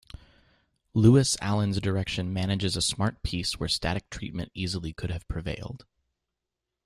[0.95, 5.85] Lewis Allen's direction manages a smart piece where static treatment easily could have prevailed.